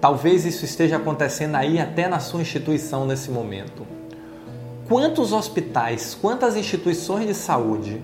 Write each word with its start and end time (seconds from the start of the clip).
Talvez 0.00 0.44
isso 0.44 0.64
esteja 0.64 0.96
acontecendo 0.96 1.56
aí 1.56 1.78
até 1.78 2.08
na 2.08 2.18
sua 2.18 2.40
instituição 2.40 3.06
nesse 3.06 3.30
momento. 3.30 3.86
Quantos 4.88 5.32
hospitais, 5.32 6.14
quantas 6.14 6.56
instituições 6.56 7.26
de 7.26 7.34
saúde 7.34 8.02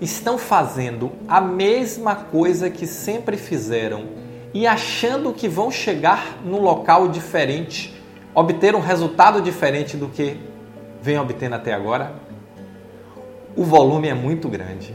estão 0.00 0.38
fazendo 0.38 1.12
a 1.28 1.40
mesma 1.40 2.14
coisa 2.14 2.70
que 2.70 2.86
sempre 2.86 3.36
fizeram 3.36 4.04
e 4.52 4.66
achando 4.66 5.32
que 5.32 5.48
vão 5.48 5.70
chegar 5.70 6.38
num 6.44 6.60
local 6.60 7.08
diferente, 7.08 7.94
obter 8.34 8.74
um 8.74 8.80
resultado 8.80 9.42
diferente 9.42 9.96
do 9.96 10.08
que 10.08 10.36
vem 11.04 11.18
obtendo 11.18 11.54
até 11.54 11.74
agora, 11.74 12.14
o 13.54 13.62
volume 13.62 14.08
é 14.08 14.14
muito 14.14 14.48
grande. 14.48 14.94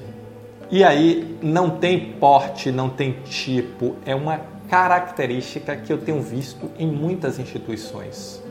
E 0.71 0.83
aí 0.83 1.37
não 1.39 1.69
tem 1.69 2.13
porte, 2.13 2.71
não 2.71 2.89
tem 2.89 3.11
tipo, 3.23 3.95
é 4.07 4.15
uma 4.15 4.41
característica 4.67 5.75
que 5.75 5.93
eu 5.93 5.99
tenho 5.99 6.19
visto 6.19 6.71
em 6.79 6.87
muitas 6.87 7.37
instituições. 7.37 8.41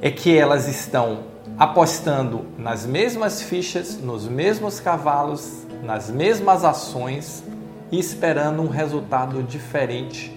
É 0.00 0.08
que 0.08 0.36
elas 0.38 0.68
estão 0.68 1.24
apostando 1.58 2.46
nas 2.56 2.86
mesmas 2.86 3.42
fichas, 3.42 3.98
nos 3.98 4.28
mesmos 4.28 4.78
cavalos, 4.78 5.66
nas 5.82 6.10
mesmas 6.10 6.64
ações 6.64 7.42
e 7.90 7.98
esperando 7.98 8.62
um 8.62 8.68
resultado 8.68 9.42
diferente 9.42 10.32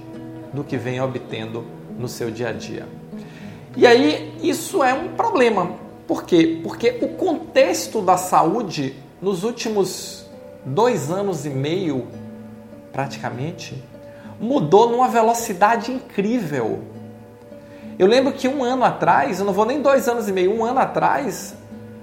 do 0.52 0.64
que 0.64 0.76
vem 0.76 1.00
obtendo 1.00 1.64
no 2.00 2.08
seu 2.08 2.32
dia 2.32 2.50
a 2.50 2.54
dia. 2.54 2.97
E 3.78 3.86
aí 3.86 4.36
isso 4.42 4.84
é 4.84 4.92
um 4.92 5.10
problema. 5.10 5.70
Por 6.08 6.24
quê? 6.24 6.60
Porque 6.64 6.98
o 7.00 7.10
contexto 7.10 8.02
da 8.02 8.18
saúde 8.18 8.96
nos 9.22 9.44
últimos 9.44 10.26
dois 10.66 11.12
anos 11.12 11.46
e 11.46 11.50
meio, 11.50 12.08
praticamente, 12.92 13.82
mudou 14.40 14.90
numa 14.90 15.08
velocidade 15.08 15.92
incrível. 15.92 16.82
Eu 18.00 18.08
lembro 18.08 18.34
que 18.34 18.48
um 18.48 18.64
ano 18.64 18.84
atrás, 18.84 19.40
eu 19.40 19.46
não 19.46 19.54
vou 19.54 19.66
nem 19.66 19.80
dois 19.80 20.08
anos 20.08 20.28
e 20.28 20.32
meio, 20.32 20.52
um 20.52 20.66
ano 20.66 20.80
atrás, 20.80 21.56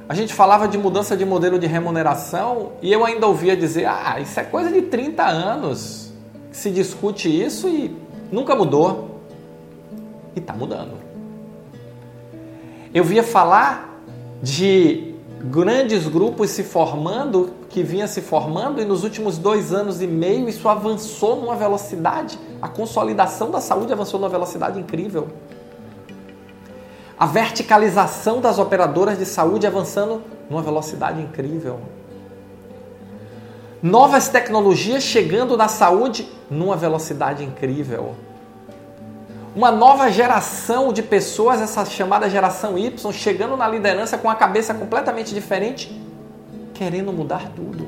a 0.08 0.14
gente 0.14 0.32
falava 0.32 0.68
de 0.68 0.78
mudança 0.78 1.16
de 1.16 1.24
modelo 1.24 1.58
de 1.58 1.66
remuneração 1.66 2.72
e 2.80 2.92
eu 2.92 3.04
ainda 3.04 3.26
ouvia 3.26 3.56
dizer: 3.56 3.86
ah, 3.86 4.20
isso 4.20 4.38
é 4.38 4.44
coisa 4.44 4.70
de 4.70 4.82
30 4.82 5.24
anos 5.24 6.12
se 6.52 6.70
discute 6.70 7.28
isso 7.28 7.68
e 7.68 7.96
nunca 8.30 8.54
mudou. 8.54 9.20
E 10.36 10.38
está 10.38 10.52
mudando. 10.52 11.04
Eu 12.94 13.02
via 13.02 13.24
falar 13.24 14.00
de 14.40 15.16
grandes 15.40 16.06
grupos 16.06 16.50
se 16.50 16.62
formando, 16.62 17.50
que 17.68 17.82
vinha 17.82 18.06
se 18.06 18.20
formando, 18.20 18.80
e 18.80 18.84
nos 18.84 19.02
últimos 19.02 19.36
dois 19.36 19.72
anos 19.72 20.00
e 20.00 20.06
meio 20.06 20.48
isso 20.48 20.68
avançou 20.68 21.34
numa 21.34 21.56
velocidade, 21.56 22.38
a 22.62 22.68
consolidação 22.68 23.50
da 23.50 23.60
saúde 23.60 23.92
avançou 23.92 24.20
numa 24.20 24.28
velocidade 24.28 24.78
incrível. 24.78 25.26
A 27.18 27.26
verticalização 27.26 28.40
das 28.40 28.60
operadoras 28.60 29.18
de 29.18 29.26
saúde 29.26 29.66
avançando 29.66 30.22
numa 30.48 30.62
velocidade 30.62 31.20
incrível. 31.20 31.80
Novas 33.82 34.28
tecnologias 34.28 35.02
chegando 35.02 35.56
na 35.56 35.66
saúde 35.66 36.28
numa 36.48 36.76
velocidade 36.76 37.42
incrível 37.42 38.14
uma 39.54 39.70
nova 39.70 40.10
geração 40.10 40.92
de 40.92 41.02
pessoas, 41.02 41.60
essa 41.60 41.84
chamada 41.84 42.28
geração 42.28 42.76
Y, 42.76 43.12
chegando 43.12 43.56
na 43.56 43.68
liderança 43.68 44.18
com 44.18 44.28
a 44.28 44.34
cabeça 44.34 44.74
completamente 44.74 45.32
diferente, 45.32 46.00
querendo 46.74 47.12
mudar 47.12 47.50
tudo. 47.54 47.86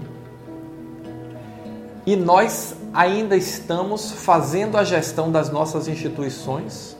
E 2.06 2.14
nós 2.14 2.76
ainda 2.94 3.36
estamos 3.36 4.12
fazendo 4.12 4.78
a 4.78 4.84
gestão 4.84 5.30
das 5.32 5.50
nossas 5.50 5.88
instituições 5.88 6.96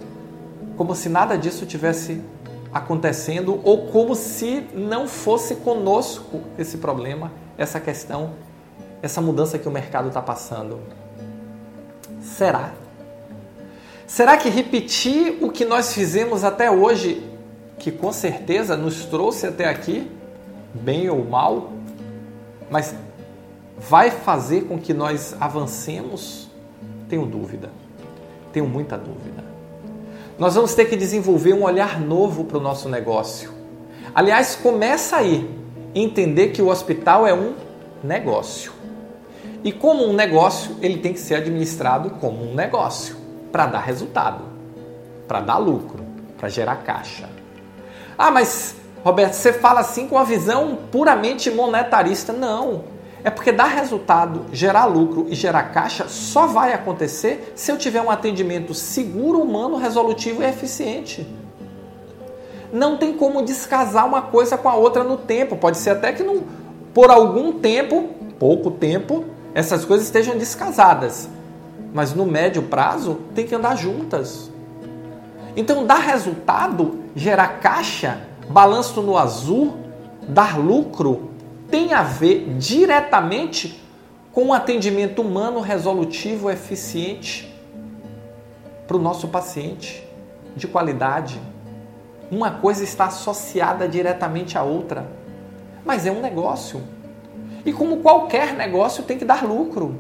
como 0.77 0.95
se 0.95 1.09
nada 1.09 1.39
disso 1.39 1.65
tivesse 1.65 2.21
acontecendo 2.73 3.61
ou 3.65 3.87
como 3.87 4.15
se 4.15 4.67
não 4.75 5.09
fosse 5.09 5.57
conosco 5.57 6.41
esse 6.59 6.79
problema, 6.79 7.33
essa 7.57 7.81
questão, 7.81 8.33
essa 9.01 9.21
mudança 9.21 9.59
que 9.59 9.67
o 9.67 9.71
mercado 9.71 10.09
está 10.09 10.21
passando. 10.21 10.81
Será? 12.21 12.73
Será 14.07 14.37
que 14.37 14.49
repetir 14.49 15.39
o 15.41 15.51
que 15.51 15.65
nós 15.65 15.93
fizemos 15.93 16.45
até 16.45 16.71
hoje, 16.71 17.29
que 17.77 17.91
com 17.91 18.13
certeza 18.13 18.77
nos 18.77 19.05
trouxe 19.05 19.49
até 19.49 19.69
aqui, 19.69 20.09
bem 20.73 21.11
ou 21.11 21.25
mal, 21.25 21.73
mas 22.71 22.95
vai 23.77 24.13
fazer 24.13 24.63
com 24.63 24.79
que 24.79 24.95
nós 24.95 25.35
avancemos? 25.41 26.49
Tenho 27.09 27.27
dúvida. 27.27 27.69
Tenho 28.53 28.69
muita 28.69 28.97
dúvida. 28.97 29.45
Nós 30.39 30.55
vamos 30.55 30.73
ter 30.75 30.85
que 30.85 30.97
desenvolver 30.97 31.53
um 31.53 31.65
olhar 31.65 32.01
novo 32.01 32.45
para 32.45 32.59
o 32.59 32.61
nosso 32.61 32.89
negócio. 32.89 33.53
Aliás, 34.15 34.55
começa 34.55 35.17
aí 35.17 35.51
entender 35.93 36.49
que 36.49 36.63
o 36.63 36.69
hospital 36.69 37.27
é 37.27 37.35
um 37.35 37.55
negócio. 38.05 38.73
E 39.65 39.73
como 39.73 40.05
um 40.05 40.13
negócio, 40.13 40.77
ele 40.81 40.99
tem 40.99 41.13
que 41.13 41.19
ser 41.19 41.35
administrado 41.35 42.11
como 42.11 42.45
um 42.45 42.55
negócio 42.55 43.16
para 43.57 43.65
dar 43.65 43.81
resultado, 43.81 44.45
para 45.27 45.41
dar 45.41 45.57
lucro, 45.57 46.05
para 46.37 46.47
gerar 46.51 46.77
caixa. 46.77 47.27
Ah, 48.19 48.31
mas 48.31 48.77
Roberto, 49.03 49.33
você 49.33 49.51
fala 49.51 49.81
assim 49.81 50.07
com 50.07 50.19
a 50.19 50.25
visão 50.25 50.77
puramente 50.93 51.51
monetarista. 51.51 52.35
Não. 52.35 52.85
É 53.25 53.31
porque 53.31 53.51
dar 53.51 53.69
resultado, 53.69 54.45
gerar 54.53 54.85
lucro 54.85 55.25
e 55.31 55.35
gerar 55.35 55.73
caixa 55.73 56.07
só 56.07 56.47
vai 56.47 56.75
acontecer 56.75 57.55
se 57.57 57.73
eu 57.73 57.79
tiver 57.79 58.03
um 58.03 58.11
atendimento 58.11 58.75
seguro, 58.75 59.41
humano, 59.41 59.77
resolutivo 59.77 60.43
e 60.43 60.47
eficiente. 60.47 61.27
Não 62.71 62.99
tem 62.99 63.15
como 63.15 63.41
descasar 63.41 64.05
uma 64.05 64.21
coisa 64.21 64.59
com 64.59 64.69
a 64.69 64.75
outra 64.75 65.03
no 65.03 65.17
tempo. 65.17 65.57
Pode 65.57 65.79
ser 65.79 65.91
até 65.91 66.13
que 66.13 66.23
não, 66.23 66.43
por 66.93 67.11
algum 67.11 67.53
tempo, 67.53 68.11
pouco 68.39 68.71
tempo, 68.71 69.25
essas 69.55 69.83
coisas 69.83 70.05
estejam 70.09 70.37
descasadas 70.37 71.31
mas 71.93 72.15
no 72.15 72.27
médio 72.27 72.63
prazo 72.63 73.21
tem 73.35 73.47
que 73.47 73.55
andar 73.55 73.77
juntas. 73.77 74.51
Então, 75.57 75.87
dar 75.87 76.01
resultado, 76.01 77.01
gerar 77.15 77.61
caixa, 77.61 78.21
balanço 78.49 79.01
no 79.01 79.17
azul, 79.17 79.75
dar 80.29 80.59
lucro, 80.59 81.31
tem 81.71 81.95
a 81.95 82.03
ver 82.03 82.55
diretamente 82.59 83.83
com 84.33 84.45
um 84.45 84.53
atendimento 84.53 85.23
humano 85.23 85.61
resolutivo, 85.61 86.51
eficiente 86.51 87.55
para 88.87 88.97
o 88.97 89.01
nosso 89.01 89.29
paciente, 89.29 90.07
de 90.55 90.69
qualidade. 90.69 91.41
Uma 92.31 92.51
coisa 92.51 92.85
está 92.85 93.07
associada 93.07 93.89
diretamente 93.89 94.59
à 94.59 94.63
outra, 94.63 95.07
mas 95.85 96.07
é 96.07 96.13
um 96.13 96.21
negócio. 96.21 96.83
E 97.65 97.73
como 97.73 97.99
qualquer 97.99 98.53
negócio, 98.55 99.03
tem 99.03 99.19
que 99.19 99.25
dar 99.25 99.43
lucro. 99.43 99.99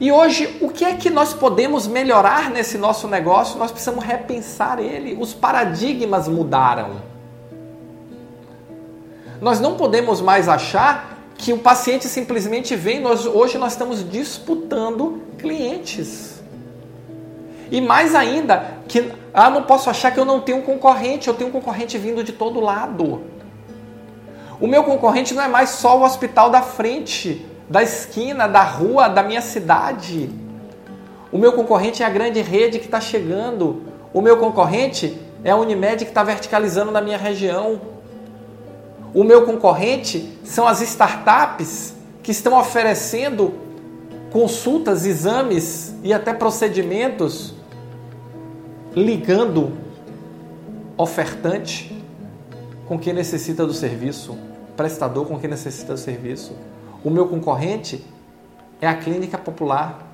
E 0.00 0.10
hoje, 0.10 0.56
o 0.62 0.70
que 0.70 0.82
é 0.82 0.94
que 0.94 1.10
nós 1.10 1.34
podemos 1.34 1.86
melhorar 1.86 2.48
nesse 2.48 2.78
nosso 2.78 3.06
negócio? 3.06 3.58
Nós 3.58 3.70
precisamos 3.70 4.02
repensar 4.02 4.78
ele. 4.80 5.14
Os 5.20 5.34
paradigmas 5.34 6.26
mudaram. 6.26 7.02
Nós 9.42 9.60
não 9.60 9.74
podemos 9.76 10.22
mais 10.22 10.48
achar 10.48 11.18
que 11.36 11.52
o 11.52 11.58
paciente 11.58 12.08
simplesmente 12.08 12.74
vem, 12.74 12.98
nós, 12.98 13.26
hoje 13.26 13.58
nós 13.58 13.72
estamos 13.72 14.08
disputando 14.08 15.22
clientes. 15.38 16.42
E 17.70 17.78
mais 17.80 18.14
ainda, 18.14 18.78
que 18.88 19.12
ah, 19.34 19.50
não 19.50 19.64
posso 19.64 19.90
achar 19.90 20.12
que 20.12 20.18
eu 20.18 20.24
não 20.24 20.40
tenho 20.40 20.58
um 20.58 20.62
concorrente, 20.62 21.28
eu 21.28 21.34
tenho 21.34 21.50
um 21.50 21.52
concorrente 21.52 21.98
vindo 21.98 22.24
de 22.24 22.32
todo 22.32 22.58
lado. 22.58 23.22
O 24.58 24.66
meu 24.66 24.82
concorrente 24.82 25.34
não 25.34 25.42
é 25.42 25.48
mais 25.48 25.70
só 25.70 25.98
o 25.98 26.04
hospital 26.04 26.50
da 26.50 26.62
frente, 26.62 27.46
da 27.70 27.84
esquina, 27.84 28.48
da 28.48 28.64
rua, 28.64 29.06
da 29.06 29.22
minha 29.22 29.40
cidade. 29.40 30.28
O 31.30 31.38
meu 31.38 31.52
concorrente 31.52 32.02
é 32.02 32.06
a 32.06 32.10
grande 32.10 32.42
rede 32.42 32.80
que 32.80 32.86
está 32.86 33.00
chegando. 33.00 33.84
O 34.12 34.20
meu 34.20 34.38
concorrente 34.38 35.16
é 35.44 35.52
a 35.52 35.56
Unimed 35.56 36.04
que 36.04 36.10
está 36.10 36.24
verticalizando 36.24 36.90
na 36.90 37.00
minha 37.00 37.16
região. 37.16 37.80
O 39.14 39.22
meu 39.22 39.46
concorrente 39.46 40.36
são 40.42 40.66
as 40.66 40.80
startups 40.80 41.94
que 42.24 42.32
estão 42.32 42.58
oferecendo 42.58 43.54
consultas, 44.32 45.06
exames 45.06 45.94
e 46.02 46.12
até 46.12 46.32
procedimentos 46.32 47.54
ligando 48.94 49.72
ofertante 50.96 51.96
com 52.88 52.98
quem 52.98 53.12
necessita 53.12 53.64
do 53.64 53.72
serviço, 53.72 54.36
prestador 54.76 55.24
com 55.26 55.38
quem 55.38 55.48
necessita 55.48 55.92
do 55.92 55.98
serviço. 55.98 56.52
O 57.02 57.10
meu 57.10 57.26
concorrente 57.26 58.04
é 58.80 58.86
a 58.86 58.94
clínica 58.94 59.38
popular. 59.38 60.06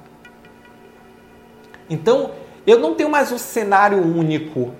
Então, 1.88 2.30
eu 2.66 2.78
não 2.78 2.94
tenho 2.94 3.10
mais 3.10 3.30
um 3.32 3.38
cenário 3.38 3.98
único, 3.98 4.72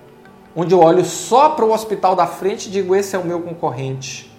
onde 0.55 0.73
eu 0.73 0.79
olho 0.79 1.03
só 1.05 1.49
para 1.49 1.65
o 1.65 1.71
hospital 1.71 2.15
da 2.15 2.27
frente 2.27 2.67
e 2.67 2.71
digo: 2.71 2.95
esse 2.95 3.15
é 3.15 3.19
o 3.19 3.25
meu 3.25 3.41
concorrente. 3.41 4.31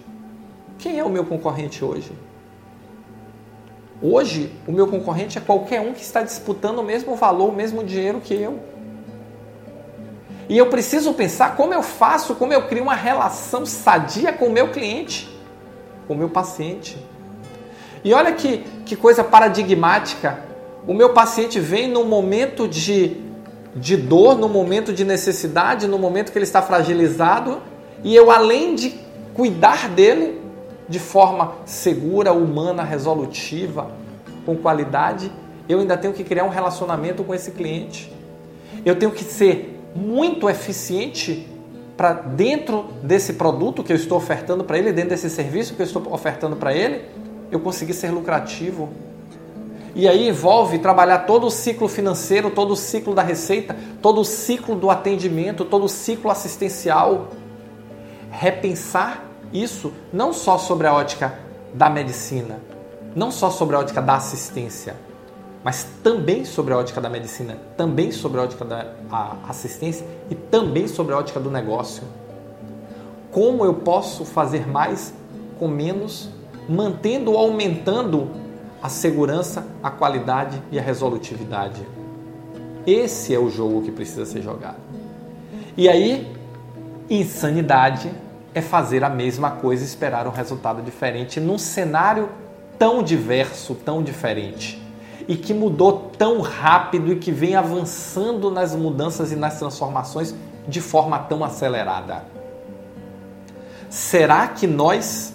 Quem 0.79 0.99
é 0.99 1.05
o 1.05 1.11
meu 1.11 1.25
concorrente 1.25 1.85
hoje? 1.85 2.13
Hoje, 4.01 4.53
o 4.67 4.71
meu 4.71 4.87
concorrente 4.87 5.39
é 5.39 5.41
qualquer 5.41 5.81
um 5.81 5.93
que 5.93 6.03
está 6.03 6.23
disputando 6.23 6.79
o 6.79 6.85
mesmo 6.85 7.17
valor, 7.17 7.49
o 7.49 7.53
mesmo 7.53 7.83
dinheiro 7.83 8.21
que 8.21 8.33
eu. 8.35 8.61
E 10.49 10.57
eu 10.57 10.67
preciso 10.67 11.13
pensar 11.13 11.57
como 11.57 11.75
eu 11.75 11.83
faço, 11.83 12.35
como 12.35 12.53
eu 12.53 12.67
crio 12.69 12.83
uma 12.83 12.95
relação 12.95 13.67
sadia 13.67 14.33
com 14.33 14.47
o 14.47 14.53
meu 14.53 14.71
cliente, 14.71 15.29
com 16.07 16.15
o 16.15 16.17
meu 16.17 16.31
paciente. 16.31 16.97
E 18.05 18.13
olha 18.13 18.33
que, 18.33 18.65
que 18.85 18.97
coisa 18.97 19.25
paradigmática. 19.25 20.39
O 20.87 20.95
meu 20.95 21.11
paciente 21.11 21.61
vem 21.61 21.89
num 21.89 22.05
momento 22.05 22.67
de, 22.67 23.17
de 23.75 23.97
dor, 23.97 24.37
no 24.37 24.49
momento 24.49 24.93
de 24.93 25.05
necessidade, 25.05 25.87
no 25.87 25.99
momento 25.99 26.33
que 26.33 26.39
ele 26.39 26.45
está 26.45 26.63
fragilizado, 26.63 27.61
e 28.03 28.15
eu, 28.15 28.31
além 28.31 28.75
de 28.75 28.95
cuidar 29.35 29.89
dele 29.89 30.41
de 30.89 30.99
forma 30.99 31.53
segura, 31.65 32.33
humana, 32.33 32.83
resolutiva, 32.83 33.91
com 34.47 34.57
qualidade, 34.57 35.31
eu 35.69 35.81
ainda 35.81 35.97
tenho 35.97 36.15
que 36.15 36.25
criar 36.25 36.45
um 36.45 36.49
relacionamento 36.49 37.23
com 37.23 37.35
esse 37.35 37.51
cliente. 37.51 38.11
Eu 38.85 38.97
tenho 38.97 39.11
que 39.11 39.23
ser 39.23 39.79
muito 39.95 40.49
eficiente 40.49 41.47
para 41.97 42.13
dentro 42.13 42.87
desse 43.03 43.35
produto 43.35 43.83
que 43.83 43.93
eu 43.93 43.97
estou 43.97 44.17
ofertando 44.17 44.65
para 44.65 44.79
ele, 44.79 44.93
dentro 44.93 45.11
desse 45.11 45.29
serviço 45.29 45.75
que 45.75 45.83
eu 45.83 45.87
estou 45.87 46.03
ofertando 46.13 46.57
para 46.57 46.73
ele, 46.73 47.03
eu 47.51 47.61
conseguir 47.61 47.95
ser 47.95 48.11
lucrativo. 48.11 48.89
E 49.95 50.07
aí 50.07 50.29
envolve 50.29 50.79
trabalhar 50.79 51.21
todo 51.21 51.47
o 51.47 51.51
ciclo 51.51 51.89
financeiro, 51.89 52.51
todo 52.51 52.73
o 52.73 52.77
ciclo 52.77 53.15
da 53.15 53.23
receita, 53.23 53.77
todo 54.01 54.21
o 54.21 54.25
ciclo 54.25 54.77
do 54.77 54.91
atendimento, 54.91 55.65
todo 55.65 55.85
o 55.85 55.89
ciclo 55.89 56.31
assistencial. 56.31 57.29
Repensar 58.31 59.25
isso 59.53 59.93
não 60.13 60.33
só 60.33 60.59
sobre 60.59 60.87
a 60.87 60.95
ótica 60.95 61.39
da 61.73 61.89
medicina, 61.89 62.61
não 63.17 63.31
só 63.31 63.51
sobre 63.51 63.77
a 63.77 63.81
ótica 63.81 64.03
da 64.03 64.15
assistência, 64.15 64.95
mas 65.65 65.87
também 66.03 66.45
sobre 66.45 66.73
a 66.73 66.79
ótica 66.79 67.01
da 67.01 67.09
medicina, 67.09 67.59
também 67.77 68.13
sobre 68.13 68.41
a 68.41 68.45
ótica 68.45 68.65
da 68.65 68.93
assistência 69.49 70.07
e 70.31 70.35
também 70.35 70.87
sobre 70.87 71.15
a 71.15 71.19
ótica 71.19 71.41
do 71.41 71.51
negócio. 71.51 72.05
Como 73.33 73.65
eu 73.65 73.75
posso 73.75 74.25
fazer 74.25 74.69
mais 74.69 75.13
com 75.59 75.67
menos, 75.67 76.31
mantendo 76.69 77.33
ou 77.33 77.39
aumentando 77.39 78.31
a 78.83 78.89
segurança, 78.89 79.67
a 79.83 79.91
qualidade 79.91 80.63
e 80.71 80.79
a 80.79 80.83
resolutividade? 80.83 81.81
Esse 82.87 83.35
é 83.35 83.39
o 83.39 83.51
jogo 83.51 83.83
que 83.83 83.91
precisa 83.91 84.25
ser 84.25 84.43
jogado. 84.43 84.79
E 85.77 85.89
aí, 85.89 86.35
insanidade 87.09 88.11
é 88.55 88.61
fazer 88.61 89.05
a 89.05 89.11
mesma 89.11 89.53
coisa 89.53 89.83
e 89.83 89.87
esperar 89.87 90.27
um 90.27 90.31
resultado 90.31 90.83
diferente 90.83 91.41
num 91.41 91.59
cenário 91.59 92.29
tão 92.79 93.03
diverso, 93.03 93.75
tão 93.75 94.03
diferente 94.03 94.81
e 95.29 95.37
que 95.37 95.53
mudou 95.53 96.11
tão 96.17 96.41
rápido 96.41 97.13
e 97.13 97.17
que 97.17 97.31
vem 97.31 97.55
avançando 97.55 98.51
nas 98.51 98.75
mudanças 98.75 99.31
e 99.31 99.37
nas 99.37 99.59
transformações 99.59 100.35
de 100.67 100.81
forma 100.81 101.19
tão 101.19 101.45
acelerada. 101.45 102.25
Será 103.91 104.49
que 104.49 104.67
nós 104.67 105.35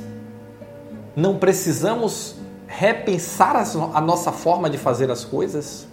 não 1.16 1.38
precisamos 1.38 2.36
repensar 2.68 3.56
a 3.94 4.02
nossa 4.02 4.32
forma 4.32 4.70
de 4.70 4.78
fazer 4.78 5.12
as 5.12 5.24
coisas? 5.24 5.88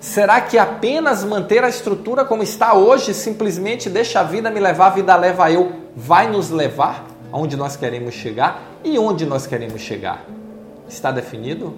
Será 0.00 0.40
que 0.40 0.56
apenas 0.56 1.24
manter 1.24 1.64
a 1.64 1.68
estrutura 1.68 2.24
como 2.24 2.42
está 2.42 2.74
hoje, 2.74 3.12
simplesmente 3.12 3.90
deixa 3.90 4.20
a 4.20 4.22
vida 4.22 4.50
me 4.50 4.60
levar, 4.60 4.86
a 4.86 4.90
vida 4.90 5.16
leva 5.16 5.50
eu, 5.50 5.72
vai 5.96 6.30
nos 6.30 6.50
levar 6.50 7.04
aonde 7.32 7.56
nós 7.56 7.76
queremos 7.76 8.14
chegar 8.14 8.62
e 8.84 8.96
onde 8.98 9.26
nós 9.26 9.46
queremos 9.46 9.80
chegar? 9.80 10.24
Está 10.88 11.10
definido? 11.10 11.74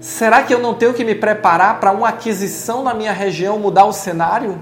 Será 0.00 0.42
que 0.42 0.54
eu 0.54 0.58
não 0.58 0.72
tenho 0.74 0.94
que 0.94 1.04
me 1.04 1.14
preparar 1.14 1.78
para 1.78 1.92
uma 1.92 2.08
aquisição 2.08 2.82
na 2.82 2.94
minha 2.94 3.12
região 3.12 3.58
mudar 3.58 3.84
o 3.84 3.92
cenário? 3.92 4.58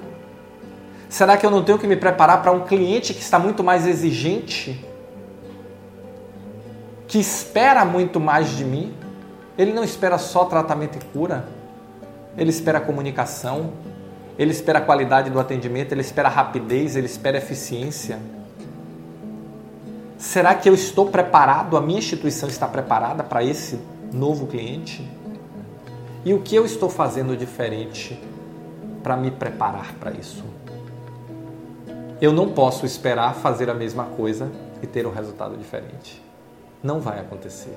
Será 1.08 1.37
que 1.37 1.46
eu 1.46 1.50
não 1.50 1.62
tenho 1.62 1.79
que 1.79 1.87
me 1.87 1.96
preparar 1.96 2.43
para 2.43 2.50
um 2.50 2.67
cliente 2.67 3.14
que 3.14 3.23
está 3.23 3.38
muito 3.38 3.62
mais 3.62 3.87
exigente? 3.87 4.84
Que 7.08 7.19
espera 7.19 7.87
muito 7.87 8.20
mais 8.20 8.50
de 8.50 8.64
mim? 8.64 8.94
Ele 9.56 9.72
não 9.72 9.82
espera 9.82 10.19
só 10.19 10.44
tratamento 10.44 10.99
e 10.99 11.05
cura. 11.06 11.49
Ele 12.37 12.50
espera 12.50 12.81
comunicação, 12.81 13.72
ele 14.38 14.52
espera 14.52 14.78
a 14.78 14.82
qualidade 14.82 15.31
do 15.31 15.40
atendimento, 15.40 15.90
ele 15.90 16.02
espera 16.02 16.28
rapidez, 16.28 16.94
ele 16.94 17.06
espera 17.06 17.38
eficiência. 17.38 18.20
Será 20.19 20.55
que 20.55 20.69
eu 20.69 20.75
estou 20.75 21.06
preparado, 21.06 21.76
a 21.76 21.81
minha 21.81 21.99
instituição 21.99 22.49
está 22.49 22.69
preparada 22.69 23.25
para 23.25 23.43
esse 23.43 23.81
novo 24.12 24.46
cliente? 24.46 25.08
E 26.25 26.34
o 26.34 26.43
que 26.43 26.55
eu 26.55 26.66
estou 26.66 26.90
fazendo 26.90 27.37
diferente 27.37 28.22
para 29.02 29.16
me 29.16 29.31
preparar 29.31 29.94
para 29.94 30.12
isso? 30.12 30.44
Eu 32.20 32.32
não 32.32 32.50
posso 32.50 32.84
esperar 32.84 33.34
fazer 33.34 33.70
a 33.70 33.75
mesma 33.75 34.05
coisa 34.05 34.50
e 34.82 34.87
ter 34.87 35.06
um 35.06 35.12
resultado 35.12 35.56
diferente. 35.56 36.27
Não 36.82 37.00
vai 37.00 37.19
acontecer. 37.19 37.76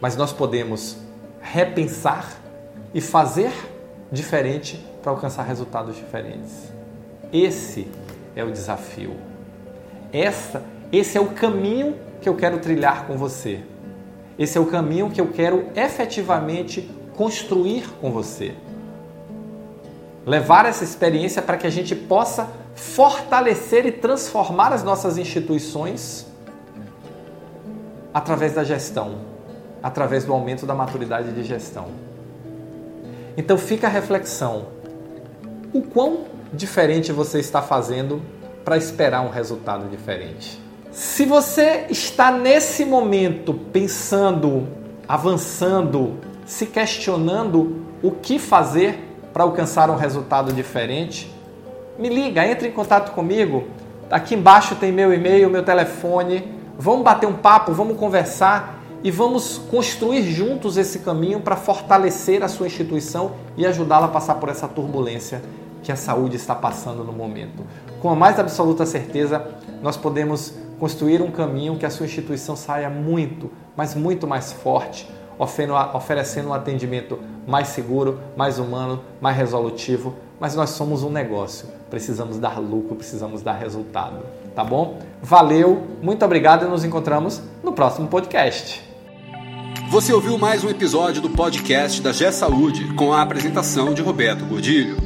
Mas 0.00 0.16
nós 0.16 0.32
podemos 0.32 0.96
repensar 1.40 2.32
e 2.92 3.00
fazer 3.00 3.52
diferente 4.10 4.84
para 5.02 5.12
alcançar 5.12 5.42
resultados 5.42 5.96
diferentes. 5.96 6.72
Esse 7.32 7.88
é 8.36 8.44
o 8.44 8.50
desafio. 8.50 9.16
Essa, 10.12 10.62
esse 10.92 11.16
é 11.16 11.20
o 11.20 11.28
caminho 11.28 11.96
que 12.20 12.28
eu 12.28 12.36
quero 12.36 12.58
trilhar 12.58 13.06
com 13.06 13.16
você. 13.16 13.60
Esse 14.38 14.58
é 14.58 14.60
o 14.60 14.66
caminho 14.66 15.10
que 15.10 15.20
eu 15.20 15.28
quero 15.28 15.66
efetivamente 15.74 16.88
construir 17.16 17.88
com 18.00 18.10
você. 18.10 18.54
Levar 20.26 20.66
essa 20.66 20.84
experiência 20.84 21.42
para 21.42 21.56
que 21.56 21.66
a 21.66 21.70
gente 21.70 21.94
possa 21.94 22.48
fortalecer 22.74 23.86
e 23.86 23.92
transformar 23.92 24.72
as 24.72 24.82
nossas 24.82 25.18
instituições 25.18 26.26
através 28.12 28.54
da 28.54 28.64
gestão, 28.64 29.18
através 29.82 30.24
do 30.24 30.32
aumento 30.32 30.66
da 30.66 30.74
maturidade 30.74 31.32
de 31.32 31.42
gestão. 31.42 31.86
Então 33.36 33.56
fica 33.56 33.86
a 33.86 33.90
reflexão: 33.90 34.66
o 35.72 35.82
quão 35.82 36.24
diferente 36.52 37.12
você 37.12 37.40
está 37.40 37.62
fazendo 37.62 38.22
para 38.64 38.76
esperar 38.76 39.22
um 39.22 39.30
resultado 39.30 39.88
diferente? 39.88 40.60
Se 40.90 41.24
você 41.24 41.86
está 41.88 42.30
nesse 42.30 42.84
momento 42.84 43.54
pensando, 43.54 44.68
avançando, 45.08 46.18
se 46.44 46.66
questionando 46.66 47.82
o 48.02 48.10
que 48.10 48.38
fazer 48.38 48.98
para 49.32 49.44
alcançar 49.44 49.88
um 49.88 49.96
resultado 49.96 50.52
diferente, 50.52 51.32
me 51.98 52.10
liga, 52.10 52.46
entre 52.46 52.68
em 52.68 52.72
contato 52.72 53.12
comigo. 53.12 53.64
Aqui 54.10 54.34
embaixo 54.34 54.74
tem 54.74 54.92
meu 54.92 55.14
e-mail, 55.14 55.48
meu 55.48 55.62
telefone. 55.62 56.61
Vamos 56.78 57.04
bater 57.04 57.26
um 57.26 57.34
papo, 57.34 57.72
vamos 57.72 57.96
conversar 57.96 58.82
e 59.04 59.10
vamos 59.10 59.58
construir 59.70 60.22
juntos 60.22 60.76
esse 60.76 61.00
caminho 61.00 61.40
para 61.40 61.56
fortalecer 61.56 62.42
a 62.42 62.48
sua 62.48 62.66
instituição 62.66 63.32
e 63.56 63.66
ajudá-la 63.66 64.06
a 64.06 64.10
passar 64.10 64.36
por 64.36 64.48
essa 64.48 64.68
turbulência 64.68 65.42
que 65.82 65.90
a 65.90 65.96
saúde 65.96 66.36
está 66.36 66.54
passando 66.54 67.02
no 67.02 67.12
momento. 67.12 67.64
Com 68.00 68.10
a 68.10 68.14
mais 68.14 68.38
absoluta 68.38 68.86
certeza, 68.86 69.44
nós 69.82 69.96
podemos 69.96 70.54
construir 70.78 71.20
um 71.20 71.30
caminho 71.30 71.76
que 71.76 71.86
a 71.86 71.90
sua 71.90 72.06
instituição 72.06 72.56
saia 72.56 72.88
muito, 72.88 73.50
mas 73.76 73.94
muito 73.94 74.26
mais 74.26 74.52
forte 74.52 75.08
oferecendo 75.94 76.50
um 76.50 76.54
atendimento 76.54 77.18
mais 77.46 77.68
seguro, 77.68 78.20
mais 78.36 78.58
humano, 78.58 79.00
mais 79.20 79.36
resolutivo, 79.36 80.14
mas 80.38 80.54
nós 80.54 80.70
somos 80.70 81.02
um 81.02 81.10
negócio, 81.10 81.66
precisamos 81.90 82.38
dar 82.38 82.60
lucro, 82.60 82.94
precisamos 82.94 83.42
dar 83.42 83.54
resultado, 83.54 84.24
tá 84.54 84.64
bom? 84.64 84.98
Valeu, 85.22 85.86
muito 86.02 86.24
obrigado 86.24 86.64
e 86.64 86.68
nos 86.68 86.84
encontramos 86.84 87.42
no 87.62 87.72
próximo 87.72 88.08
podcast. 88.08 88.82
Você 89.90 90.12
ouviu 90.12 90.38
mais 90.38 90.64
um 90.64 90.70
episódio 90.70 91.20
do 91.20 91.30
podcast 91.30 92.00
da 92.00 92.12
G 92.12 92.32
Saúde 92.32 92.94
com 92.94 93.12
a 93.12 93.20
apresentação 93.20 93.92
de 93.92 94.00
Roberto 94.00 94.44
Gordilho. 94.44 94.96